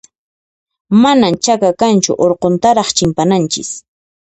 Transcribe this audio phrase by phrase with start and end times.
[1.03, 3.69] Manan chaka kanchu, urquntaraq chimpananchis.